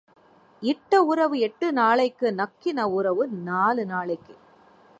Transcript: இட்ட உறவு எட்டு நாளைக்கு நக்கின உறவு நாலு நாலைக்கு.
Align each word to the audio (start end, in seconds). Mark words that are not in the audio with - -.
இட்ட 0.63 1.03
உறவு 1.03 1.39
எட்டு 1.39 1.73
நாளைக்கு 1.73 2.27
நக்கின 2.31 2.83
உறவு 2.89 3.27
நாலு 3.27 3.85
நாலைக்கு. 3.85 4.35